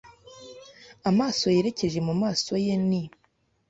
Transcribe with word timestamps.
Amaso 1.09 1.45
yerekeje 1.55 1.99
mumaso 2.07 2.51
ye 2.65 2.75
ni 2.89 3.01